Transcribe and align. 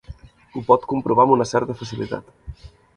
Ho 0.55 0.63
pot 0.69 0.87
comprovar 0.93 1.27
amb 1.27 1.37
una 1.37 1.49
certa 1.53 1.79
facilitat. 1.85 2.37